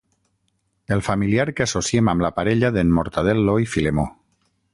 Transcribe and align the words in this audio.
El 0.95 1.03
familiar 1.07 1.45
que 1.59 1.65
associem 1.67 2.09
amb 2.15 2.25
la 2.27 2.33
parella 2.39 2.73
d'en 2.79 2.97
Mortadel·lo 2.97 3.59
i 3.67 3.71
Filemó. 3.77 4.09